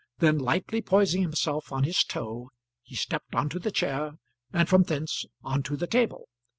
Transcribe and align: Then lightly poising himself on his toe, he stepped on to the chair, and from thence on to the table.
Then 0.17 0.39
lightly 0.39 0.81
poising 0.81 1.21
himself 1.21 1.71
on 1.71 1.83
his 1.83 2.03
toe, 2.03 2.49
he 2.81 2.95
stepped 2.95 3.35
on 3.35 3.49
to 3.49 3.59
the 3.59 3.69
chair, 3.69 4.13
and 4.51 4.67
from 4.67 4.81
thence 4.81 5.25
on 5.43 5.61
to 5.61 5.77
the 5.77 5.85
table. 5.85 6.27